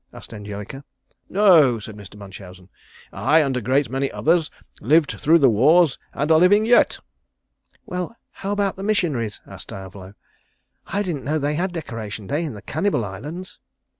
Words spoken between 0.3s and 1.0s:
Angelica.